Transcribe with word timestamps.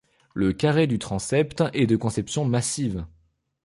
Le 0.33 0.51
carré 0.51 0.87
du 0.87 0.97
transept 0.97 1.63
est 1.73 1.85
de 1.85 1.95
conception 1.95 2.43
massive. 2.43 3.05